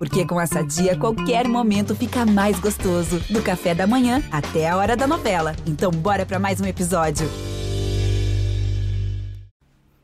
[0.00, 3.20] Porque com essa dia, qualquer momento fica mais gostoso.
[3.28, 5.54] Do café da manhã até a hora da novela.
[5.66, 7.28] Então, bora para mais um episódio.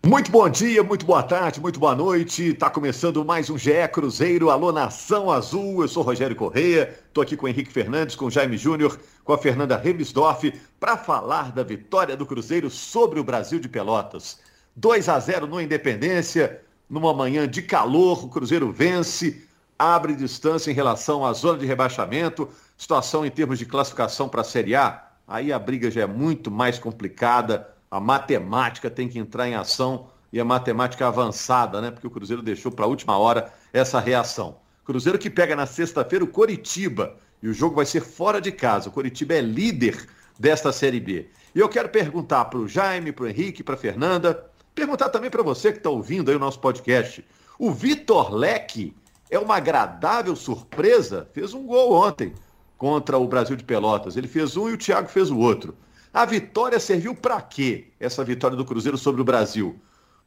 [0.05, 2.53] Muito bom dia, muito boa tarde, muito boa noite.
[2.53, 4.51] Tá começando mais um GE Cruzeiro.
[4.51, 5.81] Alô, Nação Azul.
[5.81, 6.95] Eu sou Rogério Correia.
[7.15, 10.99] Tô aqui com o Henrique Fernandes, com o Jaime Júnior, com a Fernanda Rebisdorf, para
[10.99, 14.39] falar da vitória do Cruzeiro sobre o Brasil de Pelotas.
[14.77, 19.46] 2 a 0 no Independência, numa manhã de calor, o Cruzeiro vence,
[19.79, 24.45] abre distância em relação à zona de rebaixamento, situação em termos de classificação para a
[24.45, 25.05] Série A.
[25.27, 30.09] Aí a briga já é muito mais complicada a matemática tem que entrar em ação
[30.33, 31.91] e a matemática avançada, né?
[31.91, 34.59] Porque o Cruzeiro deixou para a última hora essa reação.
[34.85, 38.89] Cruzeiro que pega na sexta-feira o Coritiba e o jogo vai ser fora de casa.
[38.89, 40.07] O Coritiba é líder
[40.39, 41.31] desta Série B.
[41.55, 45.43] E eu quero perguntar para o Jaime, para o Henrique, para Fernanda, perguntar também para
[45.43, 47.25] você que está ouvindo aí o nosso podcast.
[47.59, 48.95] O Vitor Leque
[49.31, 51.29] é uma agradável surpresa?
[51.33, 52.33] Fez um gol ontem
[52.79, 54.17] contra o Brasil de Pelotas.
[54.17, 55.77] Ele fez um e o Thiago fez o outro.
[56.13, 57.89] A vitória serviu para quê?
[57.99, 59.79] Essa vitória do Cruzeiro sobre o Brasil?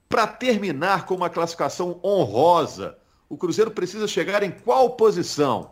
[0.07, 2.97] Para terminar com uma classificação honrosa.
[3.27, 5.71] O Cruzeiro precisa chegar em qual posição?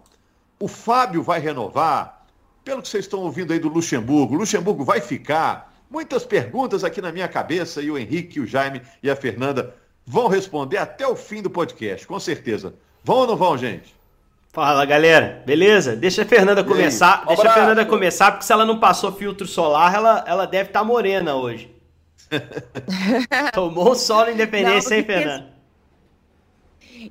[0.59, 2.25] O Fábio vai renovar?
[2.63, 5.73] Pelo que vocês estão ouvindo aí do Luxemburgo, o Luxemburgo vai ficar?
[5.89, 9.73] Muitas perguntas aqui na minha cabeça e o Henrique, o Jaime e a Fernanda
[10.05, 12.75] vão responder até o fim do podcast, com certeza.
[13.07, 13.95] Vão ou não vão, gente?
[14.51, 15.95] Fala galera, beleza?
[15.95, 17.23] Deixa a Fernanda começar.
[17.23, 20.71] Um deixa a Fernanda começar, porque se ela não passou filtro solar, ela, ela deve
[20.71, 21.73] estar tá morena hoje.
[23.53, 25.47] Tomou sol na independência, não, hein, Fernanda?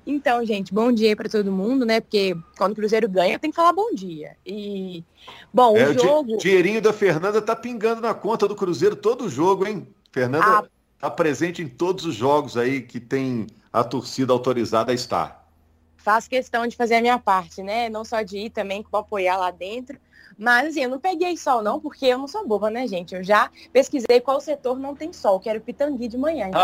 [0.06, 2.02] Então, gente, bom dia para todo mundo, né?
[2.02, 4.36] Porque quando o Cruzeiro ganha, tem que falar bom dia.
[4.44, 5.02] E,
[5.50, 6.34] bom, é, o jogo.
[6.34, 9.88] O dinheirinho da Fernanda tá pingando na conta do Cruzeiro todo jogo, hein?
[10.12, 10.64] Fernanda ah.
[11.00, 15.45] tá presente em todos os jogos aí que tem a torcida autorizada a estar
[16.06, 17.88] faço questão de fazer a minha parte, né?
[17.88, 19.98] Não só de ir também, como apoiar lá dentro.
[20.38, 23.16] Mas assim, eu não peguei sol não, porque eu não sou boba, né, gente?
[23.16, 26.46] Eu já pesquisei qual setor não tem sol, que era o Pitangui de manhã.
[26.46, 26.60] Então,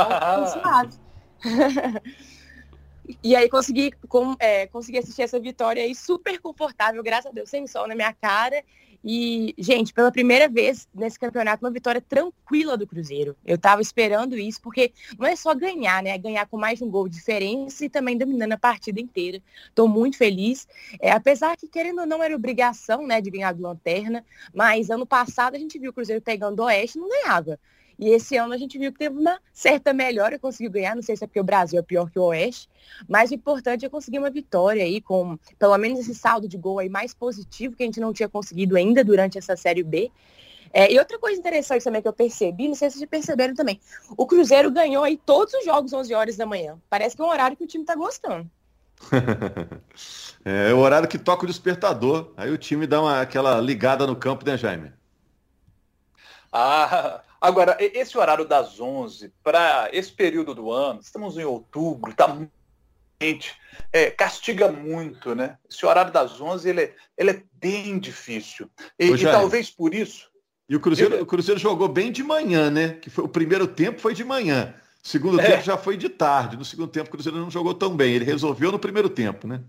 [3.20, 7.50] e aí consegui, com, é, consegui assistir essa vitória aí super confortável, graças a Deus,
[7.50, 8.62] sem sol na minha cara.
[9.04, 13.36] E, gente, pela primeira vez nesse campeonato, uma vitória tranquila do Cruzeiro.
[13.44, 16.10] Eu tava esperando isso, porque não é só ganhar, né?
[16.10, 19.42] É ganhar com mais um gol de diferença e também dominando a partida inteira.
[19.74, 20.68] Tô muito feliz.
[21.00, 24.24] É, apesar que, querendo ou não, era obrigação, né, de ganhar do Lanterna,
[24.54, 27.58] mas ano passado a gente viu o Cruzeiro pegando o Oeste e não ganhava.
[27.98, 31.16] E esse ano a gente viu que teve uma certa melhora, conseguiu ganhar, não sei
[31.16, 32.68] se é porque o Brasil é pior que o Oeste,
[33.08, 36.78] mas o importante é conseguir uma vitória aí com pelo menos esse saldo de gol
[36.78, 40.10] aí mais positivo que a gente não tinha conseguido ainda durante essa Série B.
[40.72, 43.78] É, e outra coisa interessante também que eu percebi, não sei se vocês perceberam também,
[44.16, 46.78] o Cruzeiro ganhou aí todos os jogos 11 horas da manhã.
[46.88, 48.50] Parece que é um horário que o time tá gostando.
[50.44, 52.32] é, é o horário que toca o despertador.
[52.36, 54.92] Aí o time dá uma, aquela ligada no campo, né, Jaime?
[56.50, 62.28] Ah, Agora, esse horário das 11 para esse período do ano, estamos em outubro, está
[62.28, 62.52] muito
[63.18, 63.52] quente,
[63.92, 65.58] é, castiga muito, né?
[65.68, 68.70] Esse horário das 11 ele é, ele é bem difícil.
[68.96, 70.30] E, e talvez por isso.
[70.68, 71.22] E o Cruzeiro, ele...
[71.22, 72.90] o Cruzeiro jogou bem de manhã, né?
[72.94, 74.72] Que foi, o primeiro tempo foi de manhã.
[75.04, 75.50] O segundo é.
[75.50, 76.56] tempo já foi de tarde.
[76.56, 78.14] No segundo tempo o Cruzeiro não jogou tão bem.
[78.14, 79.60] Ele resolveu no primeiro tempo, né?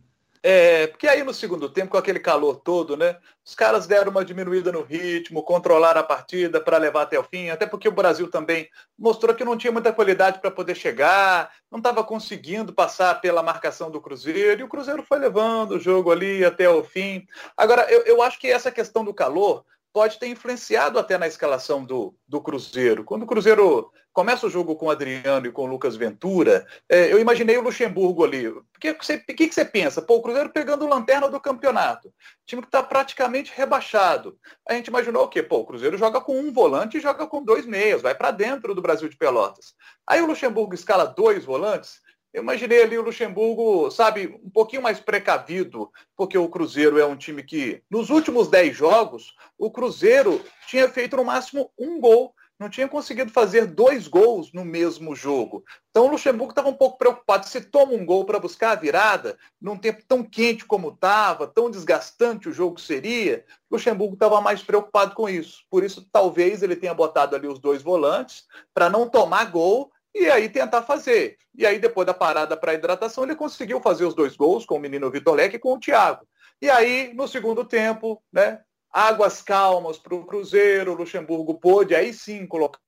[0.46, 3.18] É, porque aí no segundo tempo, com aquele calor todo, né?
[3.46, 7.50] Os caras deram uma diminuída no ritmo, controlaram a partida para levar até o fim,
[7.50, 11.78] até porque o Brasil também mostrou que não tinha muita qualidade para poder chegar, não
[11.78, 16.44] estava conseguindo passar pela marcação do Cruzeiro, e o Cruzeiro foi levando o jogo ali
[16.44, 17.26] até o fim.
[17.56, 21.86] Agora, eu, eu acho que essa questão do calor pode ter influenciado até na escalação
[21.86, 23.06] do, do Cruzeiro.
[23.06, 27.12] Quando o Cruzeiro começa o jogo com o Adriano e com o Lucas Ventura, é,
[27.12, 28.48] eu imaginei o Luxemburgo ali.
[28.48, 30.02] O que, você, que, que você pensa?
[30.02, 32.14] Pô, o Cruzeiro pegando lanterna do campeonato.
[32.46, 34.38] Time que está praticamente rebaixado.
[34.70, 35.42] A gente imaginou o quê?
[35.42, 38.76] Pô, o Cruzeiro joga com um volante e joga com dois meias, vai para dentro
[38.76, 39.74] do Brasil de Pelotas.
[40.08, 42.02] Aí o Luxemburgo escala dois volantes
[42.34, 47.16] eu imaginei ali o Luxemburgo, sabe, um pouquinho mais precavido, porque o Cruzeiro é um
[47.16, 52.34] time que, nos últimos 10 jogos, o Cruzeiro tinha feito no máximo um gol,
[52.64, 55.66] não tinha conseguido fazer dois gols no mesmo jogo.
[55.90, 57.46] Então o Luxemburgo estava um pouco preocupado.
[57.46, 61.70] Se toma um gol para buscar a virada, num tempo tão quente como estava, tão
[61.70, 65.66] desgastante o jogo seria, o Luxemburgo estava mais preocupado com isso.
[65.70, 70.28] Por isso, talvez ele tenha botado ali os dois volantes para não tomar gol e
[70.30, 71.36] aí tentar fazer.
[71.54, 74.80] E aí, depois da parada para hidratação, ele conseguiu fazer os dois gols com o
[74.80, 76.26] menino Vitor Leque e com o Thiago.
[76.62, 78.62] E aí, no segundo tempo, né,
[78.94, 82.80] águas calmas para o Cruzeiro, o Luxemburgo pôde aí sim colocar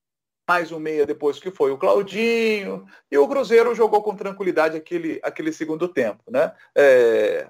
[0.47, 5.19] mais um meia depois que foi o Claudinho, e o Cruzeiro jogou com tranquilidade aquele,
[5.23, 6.23] aquele segundo tempo.
[6.29, 6.51] Né?
[6.75, 7.47] É,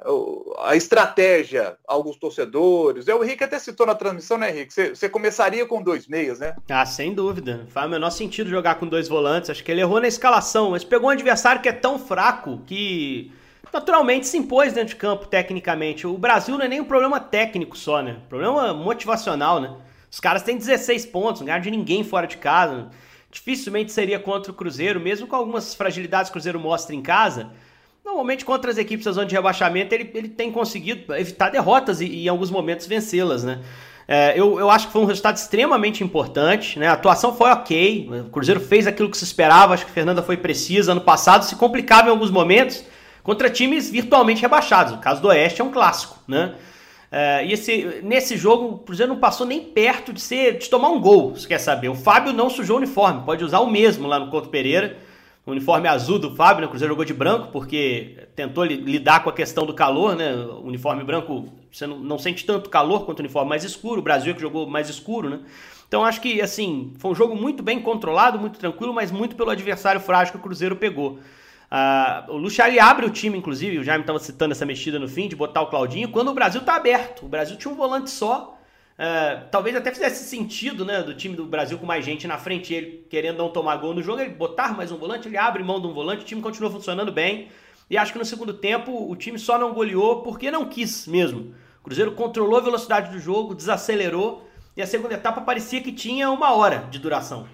[0.59, 4.73] a estratégia, alguns torcedores, é, o Henrique até citou na transmissão, né, Henrique?
[4.73, 6.55] Você começaria com dois meias, né?
[6.69, 7.67] Ah, sem dúvida.
[7.69, 9.49] Faz o menor sentido jogar com dois volantes.
[9.49, 13.31] Acho que ele errou na escalação, mas pegou um adversário que é tão fraco que
[13.75, 16.07] naturalmente se impôs dentro de campo tecnicamente.
[16.07, 18.17] O Brasil não é nem um problema técnico só, né?
[18.29, 19.75] Problema motivacional, né?
[20.09, 22.87] Os caras têm 16 pontos, não ganharam de ninguém fora de casa.
[23.29, 27.51] Dificilmente seria contra o Cruzeiro, mesmo com algumas fragilidades que o Cruzeiro mostra em casa.
[28.03, 32.05] Normalmente, contra as equipes da zona de rebaixamento, ele, ele tem conseguido evitar derrotas e,
[32.05, 33.59] e em alguns momentos, vencê-las, né?
[34.07, 36.87] É, eu, eu acho que foi um resultado extremamente importante, né?
[36.87, 40.23] A atuação foi ok, o Cruzeiro fez aquilo que se esperava, acho que a Fernanda
[40.23, 40.93] foi precisa.
[40.93, 42.85] Ano passado se complicava em alguns momentos
[43.25, 44.93] contra times virtualmente rebaixados.
[44.93, 46.53] O caso do Oeste é um clássico, né?
[47.11, 50.89] Uh, e esse, nesse jogo, o Cruzeiro não passou nem perto de ser de tomar
[50.89, 51.89] um gol, você quer saber.
[51.89, 54.97] O Fábio não sujou o uniforme, pode usar o mesmo lá no Couto Pereira.
[55.45, 56.67] O uniforme azul do Fábio, né?
[56.67, 60.33] o Cruzeiro jogou de branco, porque tentou lidar com a questão do calor, né?
[60.35, 64.01] O uniforme branco, você não, não sente tanto calor quanto o uniforme mais escuro.
[64.01, 65.39] O Brasil é que jogou mais escuro, né?
[65.87, 69.51] Então acho que, assim, foi um jogo muito bem controlado, muito tranquilo, mas muito pelo
[69.51, 71.19] adversário frágil que o Cruzeiro pegou.
[71.71, 75.27] Uh, o Luciali abre o time, inclusive, o Jaime estava citando essa mexida no fim,
[75.27, 77.25] de botar o Claudinho, quando o Brasil está aberto.
[77.25, 78.57] O Brasil tinha um volante só.
[78.97, 82.73] Uh, talvez até fizesse sentido, né, do time do Brasil com mais gente na frente,
[82.73, 85.81] ele querendo não tomar gol no jogo, ele botar mais um volante, ele abre mão
[85.81, 87.49] de um volante, o time continua funcionando bem.
[87.89, 91.53] E acho que no segundo tempo o time só não goleou porque não quis mesmo.
[91.81, 94.47] O Cruzeiro controlou a velocidade do jogo, desacelerou,
[94.77, 97.47] e a segunda etapa parecia que tinha uma hora de duração.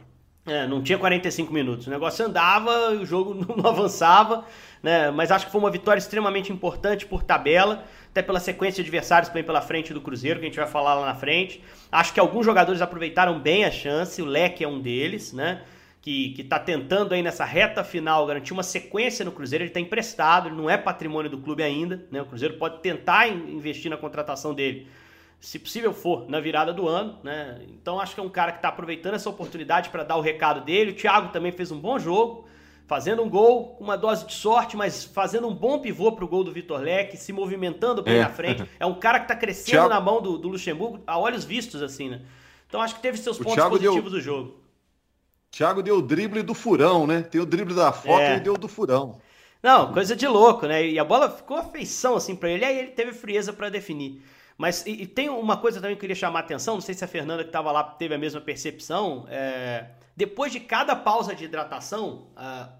[0.46, 1.88] É, não tinha 45 minutos.
[1.88, 4.46] O negócio andava, o jogo não avançava,
[4.82, 5.12] né?
[5.12, 9.30] Mas acho que foi uma vitória extremamente importante por tabela, até pela sequência de adversários
[9.30, 11.64] que vem pela frente do Cruzeiro, que a gente vai falar lá na frente.
[11.92, 15.62] Acho que alguns jogadores aproveitaram bem a chance, o Leque é um deles, né?
[16.02, 19.64] Que, que tá tentando aí nessa reta final garantir uma sequência no Cruzeiro.
[19.64, 22.20] Ele está emprestado, ele não é patrimônio do clube ainda, né?
[22.20, 24.88] O Cruzeiro pode tentar investir na contratação dele
[25.42, 27.60] se possível for, na virada do ano, né?
[27.70, 30.64] Então acho que é um cara que está aproveitando essa oportunidade para dar o recado
[30.64, 30.92] dele.
[30.92, 32.48] O Thiago também fez um bom jogo,
[32.86, 36.44] fazendo um gol, uma dose de sorte, mas fazendo um bom pivô para o gol
[36.44, 38.22] do Vitor Leque, se movimentando bem é.
[38.22, 38.64] na frente.
[38.80, 39.90] É um cara que está crescendo Thiago...
[39.90, 42.22] na mão do, do, Luxemburgo, a olhos vistos, assim, né?
[42.68, 44.12] Então acho que teve seus pontos positivos deu...
[44.12, 44.62] do jogo.
[45.50, 47.24] Thiago deu o drible do furão, né?
[47.24, 48.38] Tem o drible da foto é.
[48.38, 49.20] e deu do furão.
[49.64, 50.86] Não, coisa de louco, né?
[50.86, 54.22] E a bola ficou afeição assim para ele, aí ele teve frieza para definir.
[54.57, 56.94] Mas e, e, tem uma coisa também que eu queria chamar a atenção, não sei
[56.94, 59.25] se a Fernanda que estava lá teve a mesma percepção.
[59.30, 62.27] É, depois de cada pausa de hidratação,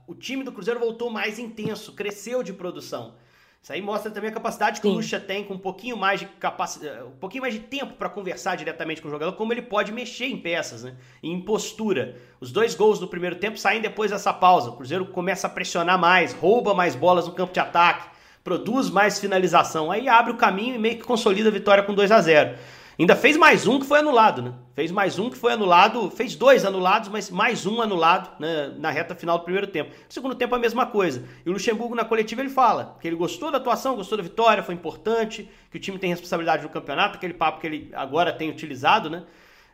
[0.06, 3.16] o time do Cruzeiro voltou mais intenso, cresceu de produção.
[3.62, 4.94] Isso aí mostra também a capacidade que Sim.
[4.94, 8.10] o Lucha tem com um pouquinho mais de capacidade, um pouquinho mais de tempo para
[8.10, 10.96] conversar diretamente com o jogador, como ele pode mexer em peças, né?
[11.22, 12.18] Em postura.
[12.40, 14.72] Os dois gols do primeiro tempo saem depois dessa pausa.
[14.72, 18.11] O Cruzeiro começa a pressionar mais, rouba mais bolas no campo de ataque
[18.44, 19.92] produz mais finalização.
[19.92, 22.56] Aí abre o caminho e meio que consolida a vitória com 2 a 0
[23.00, 24.54] Ainda fez mais um que foi anulado, né?
[24.76, 28.92] Fez mais um que foi anulado, fez dois anulados, mas mais um anulado né, na
[28.92, 29.90] reta final do primeiro tempo.
[29.90, 31.26] No segundo tempo a mesma coisa.
[31.44, 34.62] E o Luxemburgo na coletiva ele fala que ele gostou da atuação, gostou da vitória,
[34.62, 38.52] foi importante, que o time tem responsabilidade no campeonato, aquele papo que ele agora tem
[38.52, 39.24] utilizado, né?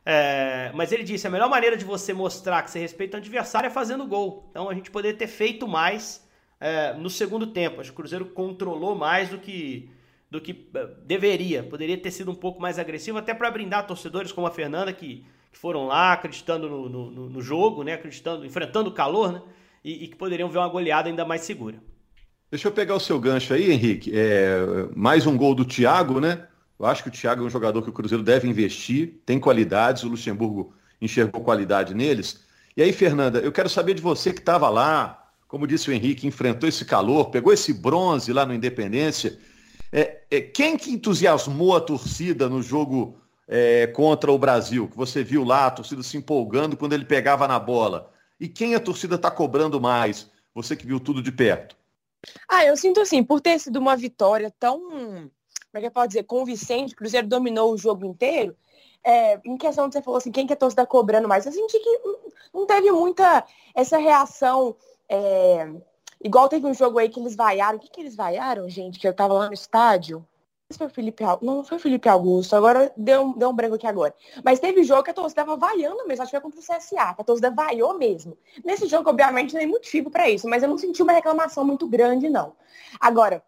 [0.06, 3.68] É, mas ele disse: a melhor maneira de você mostrar que você respeita o adversário
[3.68, 4.48] é fazendo gol.
[4.52, 6.26] Então a gente poderia ter feito mais
[6.60, 7.82] é, no segundo tempo.
[7.82, 9.90] Acho que o Cruzeiro controlou mais do que,
[10.30, 11.64] do que é, deveria.
[11.64, 15.26] Poderia ter sido um pouco mais agressivo, até para brindar torcedores como a Fernanda, que,
[15.52, 17.94] que foram lá acreditando no, no, no, jogo, né?
[17.94, 19.42] acreditando, enfrentando o calor, né?
[19.84, 21.78] E, e, que poderiam ver uma goleada ainda mais segura.
[22.50, 24.12] Deixa eu pegar o seu gancho aí, Henrique.
[24.14, 24.60] É,
[24.96, 26.48] mais um gol do Thiago, né?
[26.80, 30.04] Eu acho que o Thiago é um jogador que o Cruzeiro deve investir, tem qualidades,
[30.04, 32.42] o Luxemburgo enxergou qualidade neles.
[32.76, 36.28] E aí, Fernanda, eu quero saber de você que estava lá, como disse o Henrique,
[36.28, 39.40] enfrentou esse calor, pegou esse bronze lá no Independência.
[39.92, 44.88] É, é, quem que entusiasmou a torcida no jogo é, contra o Brasil?
[44.90, 48.12] Que você viu lá a torcida se empolgando quando ele pegava na bola.
[48.40, 50.30] E quem a torcida está cobrando mais?
[50.54, 51.78] Você que viu tudo de perto.
[52.50, 55.32] Ah, eu sinto assim, por ter sido uma vitória tão, como
[55.74, 58.56] é que pode dizer, convincente, o Cruzeiro dominou o jogo inteiro,
[59.04, 61.52] é, em questão de você falou assim, quem que a torcida está cobrando mais, eu
[61.52, 62.00] senti que
[62.54, 64.76] não teve muita essa reação
[65.10, 65.70] é,
[66.24, 67.78] igual teve um jogo aí que eles vaiaram.
[67.78, 69.00] O que, que eles vaiaram, gente?
[69.00, 70.26] Que eu tava lá no estádio.
[70.70, 71.46] Não foi o Felipe Augusto.
[71.46, 72.56] Não, foi Felipe Augusto.
[72.56, 74.14] Agora deu, deu um branco aqui agora.
[74.44, 76.24] Mas teve jogo que a torcida tava vaiando mesmo.
[76.24, 78.38] Acho que foi contra o CSA, que a torcida vaiou mesmo.
[78.66, 80.48] Nesse jogo, obviamente, não tem motivo para isso.
[80.48, 82.54] Mas eu não senti uma reclamação muito grande, não.
[83.00, 83.42] Agora,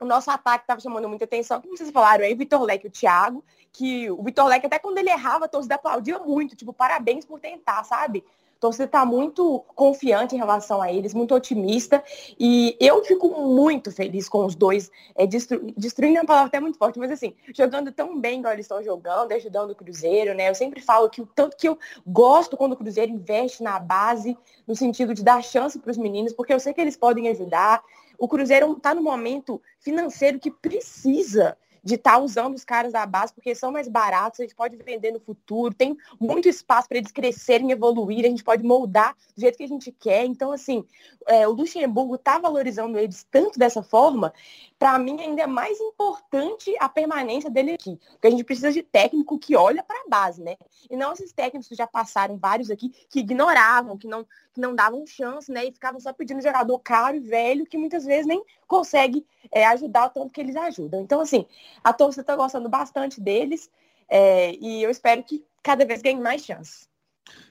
[0.00, 2.88] o nosso ataque estava chamando muita atenção, como vocês falaram aí, o Vitor Leque e
[2.88, 6.72] o Thiago, que o Vitor Leque, até quando ele errava, a torcida aplaudia muito, tipo,
[6.72, 8.24] parabéns por tentar, sabe?
[8.56, 12.02] A torcida está muito confiante em relação a eles, muito otimista.
[12.38, 16.58] E eu fico muito feliz com os dois, é, destru destruindo é uma palavra até
[16.58, 20.48] muito forte, mas assim, jogando tão bem igual eles estão jogando, ajudando o Cruzeiro, né?
[20.48, 24.36] Eu sempre falo que o tanto que eu gosto quando o Cruzeiro investe na base,
[24.66, 27.82] no sentido de dar chance para os meninos, porque eu sei que eles podem ajudar.
[28.18, 33.06] O Cruzeiro está no momento financeiro que precisa de estar tá usando os caras da
[33.06, 36.98] base, porque são mais baratos, a gente pode vender no futuro, tem muito espaço para
[36.98, 40.24] eles crescerem, evoluir, a gente pode moldar do jeito que a gente quer.
[40.24, 40.84] Então, assim,
[41.28, 44.34] é, o Luxemburgo está valorizando eles tanto dessa forma,
[44.76, 48.82] para mim ainda é mais importante a permanência dele aqui, porque a gente precisa de
[48.82, 50.56] técnico que olha para a base, né?
[50.90, 54.74] E não esses técnicos que já passaram vários aqui, que ignoravam, que não, que não
[54.74, 55.66] davam chance, né?
[55.66, 60.06] E ficavam só pedindo jogador caro e velho, que muitas vezes nem consegue é, ajudar
[60.06, 61.00] o tanto que eles ajudam.
[61.00, 61.46] Então, assim,
[61.82, 63.70] a torcida está gostando bastante deles
[64.08, 66.88] é, e eu espero que cada vez ganhe mais chances.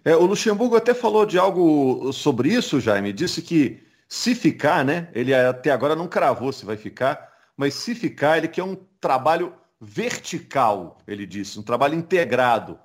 [0.04, 3.12] É, o Luxemburgo até falou de algo sobre isso, Jaime.
[3.12, 5.10] Disse que se ficar, né?
[5.14, 9.54] Ele até agora não cravou se vai ficar, mas se ficar, ele quer um trabalho
[9.80, 12.80] vertical, ele disse, um trabalho integrado,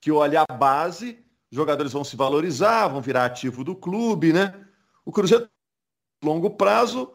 [0.00, 1.18] que olha a base,
[1.50, 4.54] jogadores vão se valorizar, vão virar ativo do clube, né?
[5.04, 5.48] O Cruzeiro
[6.22, 7.12] longo prazo,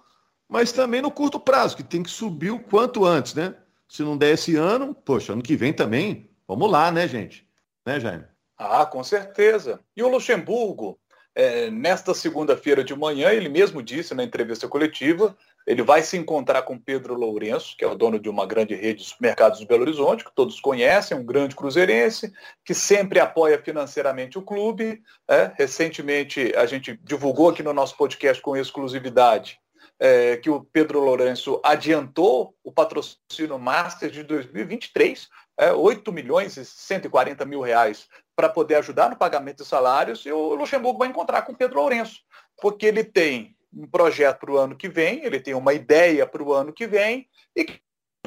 [0.48, 3.56] mas também no curto prazo, que tem que subir o quanto antes, né?
[3.92, 7.46] Se não der esse ano, poxa, ano que vem também, vamos lá, né, gente?
[7.86, 8.24] Né, Jaime?
[8.58, 9.82] Ah, com certeza.
[9.98, 10.98] E o Luxemburgo,
[11.36, 15.36] é, nesta segunda-feira de manhã, ele mesmo disse na entrevista coletiva,
[15.68, 19.02] ele vai se encontrar com Pedro Lourenço, que é o dono de uma grande rede
[19.02, 22.32] de supermercados de Belo Horizonte, que todos conhecem, um grande cruzeirense,
[22.64, 25.04] que sempre apoia financeiramente o clube.
[25.28, 29.61] É, recentemente, a gente divulgou aqui no nosso podcast com exclusividade
[30.04, 35.30] é, que o Pedro Lourenço adiantou o patrocínio Master de 2023,
[35.60, 40.32] é, 8 milhões e 140 mil reais para poder ajudar no pagamento de salários, e
[40.32, 42.22] o Luxemburgo vai encontrar com o Pedro Lourenço,
[42.60, 46.42] porque ele tem um projeto para o ano que vem, ele tem uma ideia para
[46.42, 47.68] o ano que vem, e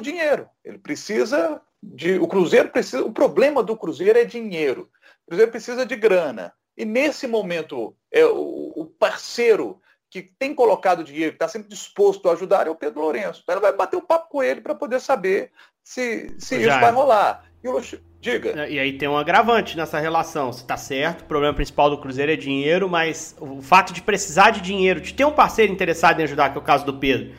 [0.01, 0.47] dinheiro.
[0.63, 2.17] Ele precisa de.
[2.19, 3.03] O Cruzeiro precisa.
[3.03, 4.89] O problema do Cruzeiro é dinheiro.
[5.23, 6.53] O Cruzeiro precisa de grana.
[6.77, 9.81] E nesse momento, é, o, o parceiro
[10.21, 13.41] que tem colocado dinheiro, que está sempre disposto a ajudar, é o Pedro Lourenço.
[13.43, 15.51] Então ele vai bater um papo com ele para poder saber
[15.83, 17.43] se, se isso vai rolar.
[17.61, 17.81] E o
[18.21, 18.61] Diga.
[18.61, 20.53] É, e aí tem um agravante nessa relação.
[20.53, 24.51] Se tá certo, o problema principal do Cruzeiro é dinheiro, mas o fato de precisar
[24.51, 27.35] de dinheiro, de ter um parceiro interessado em ajudar, que é o caso do Pedro,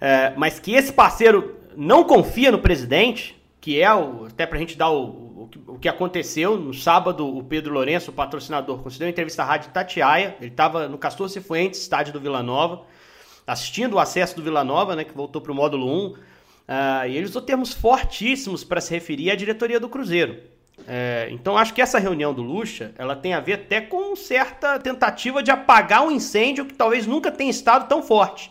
[0.00, 4.78] é, mas que esse parceiro não confia no presidente, que é o, até pra gente
[4.78, 9.10] dar o, o, o, que aconteceu no sábado, o Pedro Lourenço, o patrocinador, concedeu uma
[9.10, 12.82] entrevista à Rádio Tatiaia, ele estava no Castor Cifuentes, estádio do Vila Nova,
[13.46, 16.34] assistindo o acesso do Vila Nova, né, que voltou para o módulo 1,
[16.64, 20.38] Uh, e ele usou termos fortíssimos para se referir à diretoria do Cruzeiro.
[20.88, 24.78] É, então acho que essa reunião do Lucha ela tem a ver até com certa
[24.78, 28.50] tentativa de apagar um incêndio que talvez nunca tenha estado tão forte.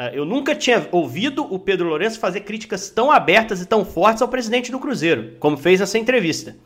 [0.00, 4.22] Uh, eu nunca tinha ouvido o Pedro Lourenço fazer críticas tão abertas e tão fortes
[4.22, 6.56] ao presidente do Cruzeiro, como fez nessa entrevista.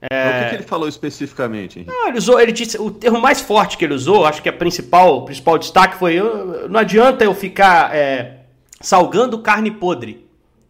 [0.00, 0.06] É...
[0.06, 1.84] O que, que, ele falou especificamente?
[1.84, 4.52] Não, ele usou, ele disse, o termo mais forte que ele usou, acho que a
[4.52, 6.20] principal, o principal destaque foi:
[6.68, 8.42] não adianta eu ficar é,
[8.80, 10.24] salgando carne podre.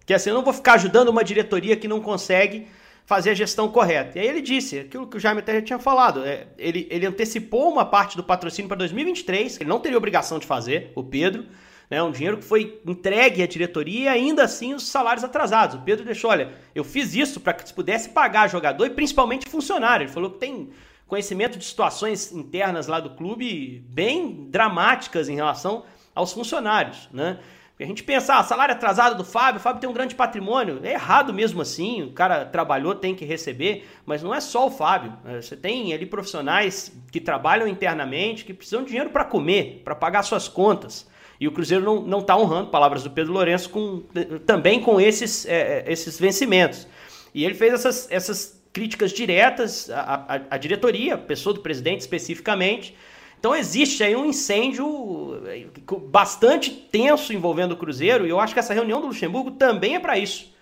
[0.06, 2.66] Que assim, eu não vou ficar ajudando uma diretoria que não consegue
[3.04, 4.18] fazer a gestão correta.
[4.18, 7.04] E aí ele disse, aquilo que o Jaime até já tinha falado, é, ele, ele
[7.04, 11.04] antecipou uma parte do patrocínio para 2023, que ele não teria obrigação de fazer, o
[11.04, 11.44] Pedro,
[11.90, 15.76] né, um dinheiro que foi entregue à diretoria e ainda assim os salários atrasados.
[15.76, 19.48] O Pedro deixou, olha, eu fiz isso para que se pudesse pagar jogador e principalmente
[19.48, 20.04] funcionário.
[20.04, 20.70] Ele falou que tem
[21.06, 27.38] conhecimento de situações internas lá do clube bem dramáticas em relação aos funcionários, né?
[27.78, 30.80] A gente pensa, ah, salário atrasado do Fábio, o Fábio tem um grande patrimônio.
[30.82, 34.70] É errado mesmo assim, o cara trabalhou, tem que receber, mas não é só o
[34.70, 35.12] Fábio.
[35.26, 39.94] É, você tem ali profissionais que trabalham internamente, que precisam de dinheiro para comer, para
[39.94, 41.06] pagar suas contas.
[41.38, 44.02] E o Cruzeiro não está honrando, palavras do Pedro Lourenço, com,
[44.46, 46.86] também com esses, é, é, esses vencimentos.
[47.34, 52.96] E ele fez essas, essas críticas diretas à, à, à diretoria, pessoa do presidente especificamente,
[53.38, 55.66] então existe aí um incêndio eh,
[56.08, 60.00] bastante tenso envolvendo o Cruzeiro e eu acho que essa reunião do Luxemburgo também é
[60.00, 60.52] para isso.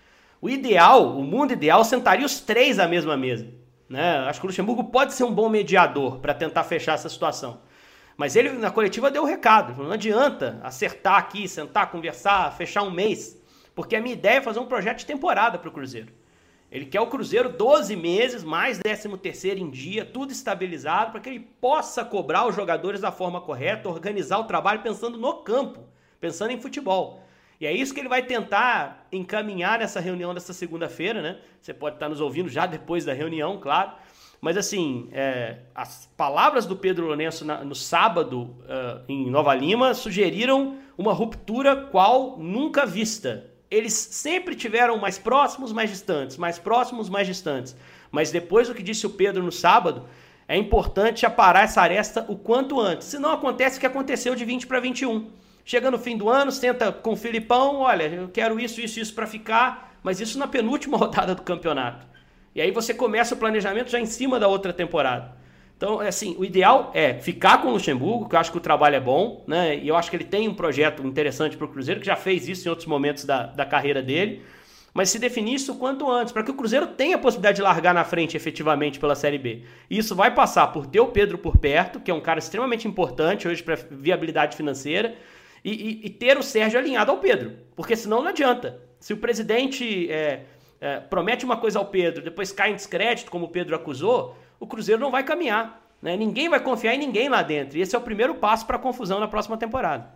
[0.41, 3.47] O ideal, o mundo ideal, sentaria os três à mesma mesa.
[3.89, 4.17] Né?
[4.27, 7.61] Acho que o Luxemburgo pode ser um bom mediador para tentar fechar essa situação.
[8.17, 9.81] Mas ele na coletiva deu o recado.
[9.83, 13.41] Não adianta acertar aqui, sentar, conversar, fechar um mês.
[13.73, 16.13] Porque a minha ideia é fazer um projeto de temporada para o Cruzeiro.
[16.71, 21.29] Ele quer o Cruzeiro 12 meses, mais 13 terceiro em dia, tudo estabilizado, para que
[21.29, 25.87] ele possa cobrar os jogadores da forma correta, organizar o trabalho pensando no campo,
[26.19, 27.21] pensando em futebol.
[27.59, 31.39] E é isso que ele vai tentar encaminhar nessa reunião dessa segunda-feira, né?
[31.61, 33.93] Você pode estar nos ouvindo já depois da reunião, claro.
[34.45, 39.95] Mas assim, é, as palavras do Pedro Lourenço na, no sábado uh, em Nova Lima
[39.95, 43.49] sugeriram uma ruptura qual nunca vista.
[43.71, 47.75] Eles sempre tiveram mais próximos, mais distantes, mais próximos, mais distantes.
[48.11, 50.05] Mas depois do que disse o Pedro no sábado,
[50.47, 53.07] é importante aparar essa aresta o quanto antes.
[53.07, 55.27] Senão acontece o que aconteceu de 20 para 21.
[55.65, 59.15] Chega no fim do ano, senta com o Filipão, olha, eu quero isso, isso, isso
[59.15, 62.13] para ficar, mas isso na penúltima rodada do campeonato.
[62.55, 65.35] E aí você começa o planejamento já em cima da outra temporada.
[65.75, 68.61] Então, é assim, o ideal é ficar com o Luxemburgo, que eu acho que o
[68.61, 69.77] trabalho é bom, né?
[69.77, 72.47] E eu acho que ele tem um projeto interessante para o Cruzeiro, que já fez
[72.47, 74.41] isso em outros momentos da, da carreira dele.
[74.93, 77.93] Mas se definir isso quanto antes, para que o Cruzeiro tenha a possibilidade de largar
[77.93, 79.63] na frente efetivamente pela Série B.
[79.89, 82.87] E isso vai passar por ter o Pedro por perto, que é um cara extremamente
[82.87, 85.13] importante hoje para viabilidade financeira,
[85.61, 87.53] e, e, e, ter o Sérgio alinhado ao Pedro.
[87.75, 88.79] Porque senão não adianta.
[88.97, 90.43] Se o presidente é,
[90.79, 94.67] é, promete uma coisa ao Pedro, depois cai em descrédito, como o Pedro acusou, o
[94.67, 95.81] Cruzeiro não vai caminhar.
[96.01, 96.15] Né?
[96.15, 97.77] Ninguém vai confiar em ninguém lá dentro.
[97.77, 100.07] E esse é o primeiro passo para a confusão na próxima temporada.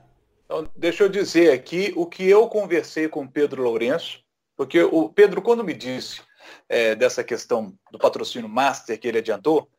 [0.46, 4.24] Então, deixa eu dizer aqui o que eu conversei com o Pedro Lourenço,
[4.58, 6.22] porque o Pedro, quando me disse
[6.68, 9.70] é, dessa questão do patrocínio master que ele adiantou,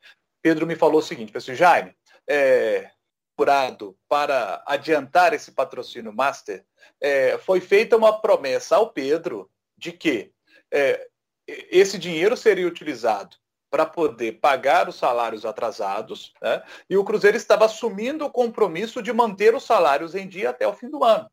[0.41, 1.95] Pedro me falou o seguinte, assim, Jaime,
[2.29, 2.91] é,
[4.09, 6.65] para adiantar esse patrocínio master,
[7.01, 10.31] é, foi feita uma promessa ao Pedro de que
[10.73, 11.07] é,
[11.47, 13.37] esse dinheiro seria utilizado
[13.71, 16.63] para poder pagar os salários atrasados, né?
[16.89, 20.75] e o Cruzeiro estava assumindo o compromisso de manter os salários em dia até o
[20.75, 21.31] fim do ano.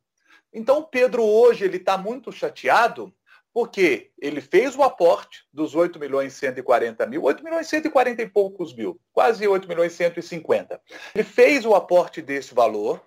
[0.54, 3.14] Então, o Pedro hoje ele está muito chateado
[3.54, 8.22] porque ele fez o aporte dos 8 milhões e 140 mil, 8 milhões e 140
[8.22, 10.80] e poucos mil, quase 8 milhões e 150.
[11.16, 13.04] Ele fez o aporte desse valor,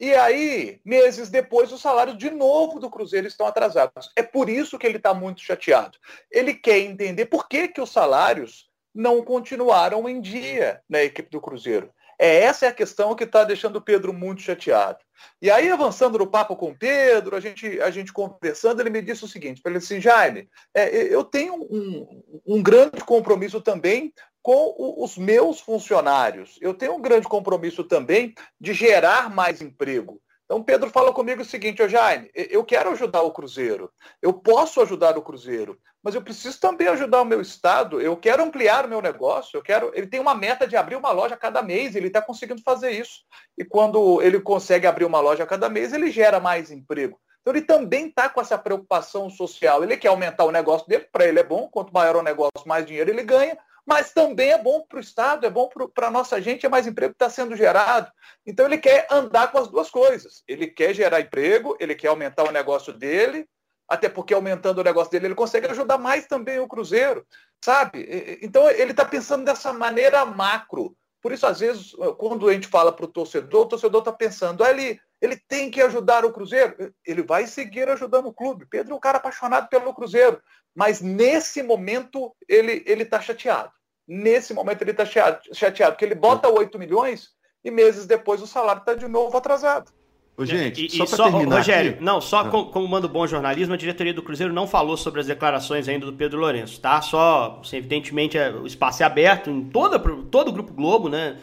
[0.00, 4.10] e aí, meses depois, os salários de novo do Cruzeiro estão atrasados.
[4.16, 5.98] É por isso que ele está muito chateado.
[6.30, 11.40] Ele quer entender por que, que os salários não continuaram em dia na equipe do
[11.40, 11.92] Cruzeiro.
[12.18, 14.98] É essa é a questão que está deixando o Pedro muito chateado.
[15.40, 19.02] E aí, avançando no papo com o Pedro, a gente, a gente conversando, ele me
[19.02, 24.12] disse o seguinte, ele disse assim, Jaime, é, eu tenho um, um grande compromisso também
[24.40, 26.58] com os meus funcionários.
[26.60, 30.20] Eu tenho um grande compromisso também de gerar mais emprego.
[30.52, 34.82] Então, Pedro fala comigo o seguinte, ô Jaime, eu quero ajudar o Cruzeiro, eu posso
[34.82, 38.88] ajudar o Cruzeiro, mas eu preciso também ajudar o meu estado, eu quero ampliar o
[38.88, 39.90] meu negócio, eu quero.
[39.94, 42.90] Ele tem uma meta de abrir uma loja a cada mês, ele está conseguindo fazer
[42.90, 43.22] isso.
[43.56, 47.18] E quando ele consegue abrir uma loja a cada mês, ele gera mais emprego.
[47.40, 49.82] Então ele também está com essa preocupação social.
[49.82, 52.84] Ele quer aumentar o negócio dele, para ele é bom, quanto maior o negócio, mais
[52.84, 56.40] dinheiro ele ganha, mas também é bom para o Estado, é bom para a nossa
[56.40, 58.10] gente, é mais emprego que está sendo gerado.
[58.46, 60.42] Então ele quer andar com as duas coisas.
[60.46, 63.48] Ele quer gerar emprego, ele quer aumentar o negócio dele,
[63.88, 67.26] até porque aumentando o negócio dele ele consegue ajudar mais também o Cruzeiro,
[67.62, 68.38] sabe?
[68.40, 70.96] Então ele está pensando dessa maneira macro.
[71.20, 74.64] Por isso, às vezes, quando a gente fala para o torcedor, o torcedor está pensando,
[74.64, 76.92] ah, ele, ele tem que ajudar o Cruzeiro.
[77.06, 78.66] Ele vai seguir ajudando o clube.
[78.68, 80.42] Pedro é um cara apaixonado pelo Cruzeiro.
[80.74, 83.70] Mas nesse momento ele está chateado.
[84.06, 87.28] Nesse momento ele está chateado, porque ele bota 8 milhões
[87.64, 89.92] e meses depois o salário está de novo atrasado.
[90.36, 92.02] Ô, gente, e, só, só Rogério, aqui...
[92.02, 92.48] não, só ah.
[92.48, 96.06] como, como manda bom jornalismo, a diretoria do Cruzeiro não falou sobre as declarações ainda
[96.06, 97.00] do Pedro Lourenço, tá?
[97.00, 101.38] Só, assim, evidentemente, é, o espaço é aberto em toda, todo o Grupo Globo, né?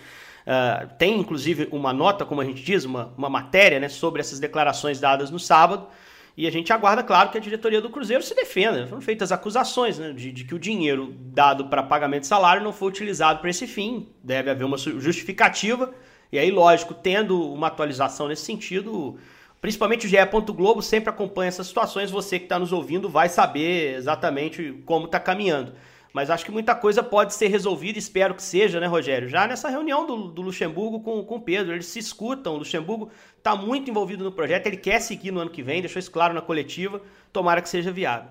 [0.50, 4.40] Uh, tem, inclusive, uma nota, como a gente diz, uma, uma matéria, né, sobre essas
[4.40, 5.88] declarações dadas no sábado.
[6.36, 8.88] E a gente aguarda, claro, que a diretoria do Cruzeiro se defenda.
[8.88, 12.74] Foram feitas acusações né, de, de que o dinheiro dado para pagamento de salário não
[12.74, 14.08] foi utilizado para esse fim.
[14.24, 15.94] Deve haver uma justificativa.
[16.32, 19.20] E aí, lógico, tendo uma atualização nesse sentido,
[19.62, 20.18] principalmente o GE.
[20.56, 22.10] Globo sempre acompanha essas situações.
[22.10, 25.74] Você que está nos ouvindo vai saber exatamente como está caminhando.
[26.12, 29.30] Mas acho que muita coisa pode ser resolvida, espero que seja, né, Rogério?
[29.30, 32.56] Já nessa reunião do, do Luxemburgo com, com o Pedro, eles se escutam.
[32.56, 36.00] O Luxemburgo está muito envolvido no projeto, ele quer seguir no ano que vem, deixou
[36.00, 37.02] isso claro na coletiva.
[37.32, 38.30] Tomara que seja viável.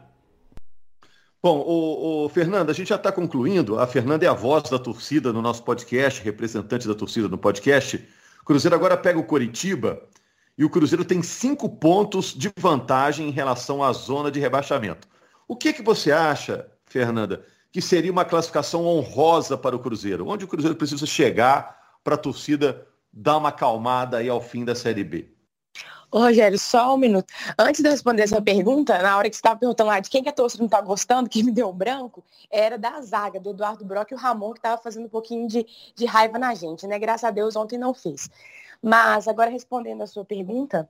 [1.40, 3.78] Bom, o, o Fernando, a gente já está concluindo.
[3.78, 8.04] A Fernanda é a voz da torcida no nosso podcast, representante da torcida no podcast.
[8.42, 10.02] O Cruzeiro agora pega o Coritiba
[10.56, 15.06] e o Cruzeiro tem cinco pontos de vantagem em relação à zona de rebaixamento.
[15.46, 17.44] O que, que você acha, Fernanda,
[17.78, 22.18] que seria uma classificação honrosa para o Cruzeiro, onde o Cruzeiro precisa chegar para a
[22.18, 25.28] torcida dar uma acalmada aí ao fim da Série B.
[26.10, 27.32] Ô, Rogério, só um minuto.
[27.56, 30.24] Antes de eu responder essa pergunta, na hora que você estava perguntando lá de quem
[30.24, 33.84] que a torcida não está gostando, que me deu branco, era da zaga, do Eduardo
[33.84, 35.64] Brock e o Ramon, que estava fazendo um pouquinho de,
[35.94, 36.98] de raiva na gente, né?
[36.98, 38.28] Graças a Deus ontem não fez.
[38.82, 40.88] Mas agora respondendo a sua pergunta,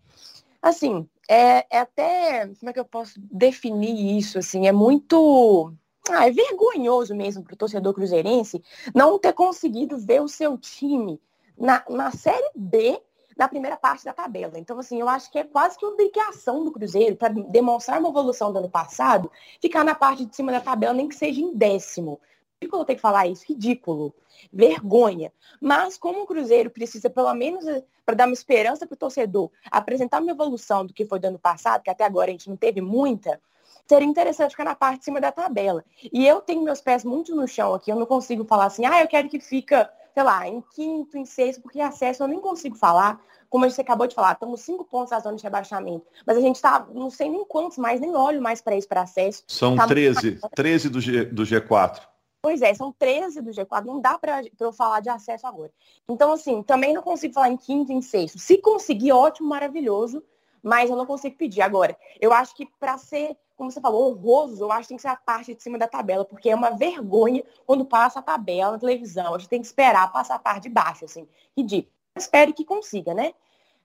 [0.62, 5.76] assim, é, é até, como é que eu posso definir isso, assim, é muito
[6.12, 8.62] ah, é vergonhoso mesmo para o torcedor cruzeirense
[8.94, 11.20] não ter conseguido ver o seu time
[11.56, 13.00] na, na Série B
[13.38, 14.58] na primeira parte da tabela.
[14.58, 18.52] Então, assim, eu acho que é quase que obrigação do Cruzeiro, para demonstrar uma evolução
[18.52, 19.30] do ano passado,
[19.62, 22.20] ficar na parte de cima da tabela, nem que seja em décimo.
[22.60, 24.12] Ridículo ter que falar isso, ridículo.
[24.52, 25.32] Vergonha.
[25.60, 29.50] Mas como o Cruzeiro precisa, pelo menos, eh, para dar uma esperança para o torcedor,
[29.70, 32.56] apresentar uma evolução do que foi do ano passado, que até agora a gente não
[32.56, 33.40] teve muita,
[33.88, 35.84] seria interessante ficar na parte de cima da tabela.
[36.12, 39.00] E eu tenho meus pés muito no chão aqui, eu não consigo falar assim, ah,
[39.00, 42.76] eu quero que fica, sei lá, em quinto, em sexto, porque acesso eu nem consigo
[42.76, 43.20] falar.
[43.48, 46.06] Como a gente acabou de falar, estamos cinco pontos da zona de rebaixamento.
[46.26, 49.00] Mas a gente está, não sei nem quantos mais, nem olho mais para isso, para
[49.00, 49.42] acesso.
[49.48, 50.48] São tá 13, muito...
[50.54, 52.02] 13 do, G, do G4.
[52.42, 55.72] Pois é, são 13 do G4, não dá para eu falar de acesso agora.
[56.06, 58.38] Então, assim, também não consigo falar em quinto, em sexto.
[58.38, 60.22] Se conseguir, ótimo, maravilhoso,
[60.62, 61.62] mas eu não consigo pedir.
[61.62, 65.02] Agora, eu acho que para ser como você falou, honroso, eu acho que tem que
[65.02, 68.70] ser a parte de cima da tabela, porque é uma vergonha quando passa a tabela
[68.70, 69.34] na televisão.
[69.34, 71.92] A gente tem que esperar passar a parte de baixo, assim, ridículo.
[72.16, 73.34] Espero que consiga, né?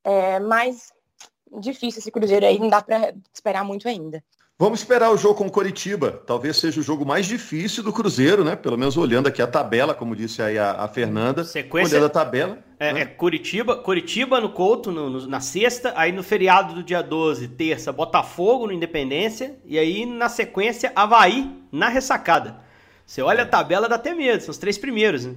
[0.04, 0.94] É, mas
[1.60, 4.24] difícil esse Cruzeiro aí, não dá para esperar muito ainda.
[4.64, 6.24] Vamos esperar o jogo com o Coritiba.
[6.26, 8.56] Talvez seja o jogo mais difícil do Cruzeiro, né?
[8.56, 11.44] Pelo menos olhando aqui a tabela, como disse aí a, a Fernanda.
[11.44, 11.98] Sequência.
[11.98, 12.60] Olhando a tabela.
[12.80, 13.02] É, né?
[13.02, 15.92] é Curitiba, Curitiba no Couto, no, no, na sexta.
[15.98, 19.58] Aí no feriado do dia 12, terça, Botafogo no Independência.
[19.66, 22.56] E aí na sequência, Havaí na ressacada.
[23.06, 24.44] Você olha a tabela, dá até medo.
[24.44, 25.36] São os três primeiros, né?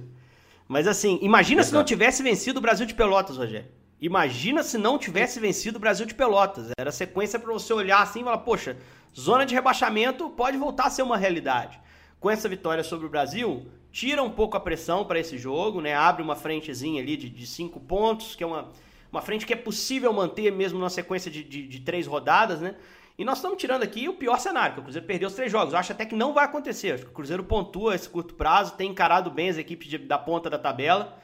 [0.69, 1.71] Mas assim, imagina Exato.
[1.71, 3.67] se não tivesse vencido o Brasil de Pelotas, Rogério.
[3.99, 6.67] Imagina se não tivesse vencido o Brasil de Pelotas.
[6.77, 8.77] Era sequência para você olhar assim e falar, poxa,
[9.15, 11.79] zona de rebaixamento pode voltar a ser uma realidade.
[12.19, 15.93] Com essa vitória sobre o Brasil, tira um pouco a pressão para esse jogo, né?
[15.93, 18.69] Abre uma frentezinha ali de, de cinco pontos, que é uma,
[19.11, 22.75] uma frente que é possível manter mesmo na sequência de, de, de três rodadas, né?
[23.17, 25.73] E nós estamos tirando aqui o pior cenário, que o Cruzeiro perdeu os três jogos.
[25.73, 26.93] Eu acho até que não vai acontecer.
[26.93, 30.19] Acho que o Cruzeiro pontua esse curto prazo, tem encarado bem as equipes de, da
[30.19, 31.17] ponta da tabela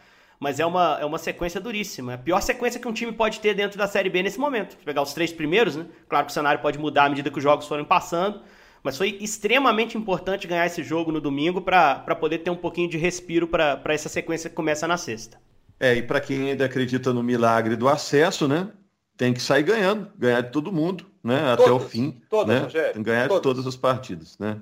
[0.43, 2.11] mas é uma, é uma sequência duríssima.
[2.11, 4.71] É a pior sequência que um time pode ter dentro da Série B nesse momento.
[4.71, 5.85] Se pegar os três primeiros, né?
[6.09, 8.41] Claro que o cenário pode mudar à medida que os jogos forem passando,
[8.83, 12.97] mas foi extremamente importante ganhar esse jogo no domingo para poder ter um pouquinho de
[12.97, 15.39] respiro para essa sequência que começa na sexta.
[15.79, 18.67] É, e para quem ainda acredita no milagre do acesso, né?
[19.15, 21.39] Tem que sair ganhando, ganhar de todo mundo, né?
[21.39, 22.21] Todas, Até o fim.
[22.29, 22.63] Todas, né?
[22.63, 23.37] Rogério, Tem que ganhar todas.
[23.37, 24.59] de todas as partidas, né?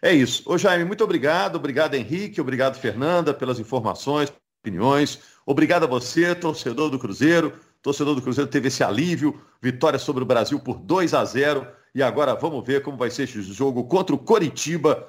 [0.00, 0.44] É isso.
[0.46, 1.56] Ô Jaime, muito obrigado.
[1.56, 2.40] Obrigado, Henrique.
[2.40, 4.32] Obrigado, Fernanda, pelas informações,
[4.66, 5.20] opiniões.
[5.44, 7.52] Obrigado a você, torcedor do Cruzeiro.
[7.80, 11.66] Torcedor do Cruzeiro teve esse alívio, vitória sobre o Brasil por 2 a 0.
[11.94, 15.08] E agora vamos ver como vai ser esse jogo contra o Coritiba,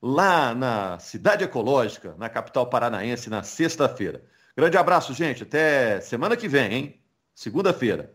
[0.00, 4.22] lá na Cidade Ecológica, na capital paranaense, na sexta-feira.
[4.54, 5.42] Grande abraço, gente.
[5.42, 7.00] Até semana que vem, hein?
[7.34, 8.14] Segunda-feira.